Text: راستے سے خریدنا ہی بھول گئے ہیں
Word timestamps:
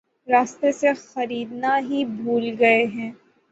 راستے 0.27 0.71
سے 0.71 0.89
خریدنا 1.03 1.77
ہی 1.79 2.03
بھول 2.13 2.49
گئے 2.59 2.85
ہیں 2.87 3.11